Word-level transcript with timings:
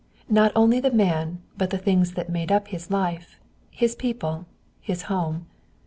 Not 0.31 0.51
only 0.55 0.79
the 0.79 0.89
man, 0.89 1.43
but 1.59 1.69
the 1.69 1.77
things 1.77 2.13
that 2.13 2.27
made 2.27 2.51
up 2.51 2.69
his 2.69 2.89
life 2.89 3.39
his 3.69 3.93
people, 3.95 4.47
his 4.81 5.03
home. 5.13 5.45